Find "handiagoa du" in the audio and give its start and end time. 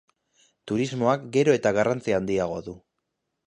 2.21-2.79